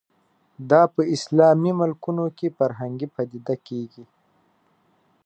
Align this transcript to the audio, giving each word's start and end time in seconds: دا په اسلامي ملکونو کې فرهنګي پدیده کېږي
دا 0.69 0.81
په 0.95 1.01
اسلامي 1.15 1.71
ملکونو 1.79 2.25
کې 2.37 2.47
فرهنګي 2.57 3.07
پدیده 3.15 3.55
کېږي 3.67 4.03